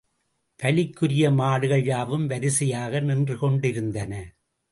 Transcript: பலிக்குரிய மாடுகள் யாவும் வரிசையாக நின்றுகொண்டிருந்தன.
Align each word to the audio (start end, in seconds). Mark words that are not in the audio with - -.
பலிக்குரிய 0.59 1.25
மாடுகள் 1.31 1.83
யாவும் 1.85 2.25
வரிசையாக 2.25 3.01
நின்றுகொண்டிருந்தன. 3.01 4.13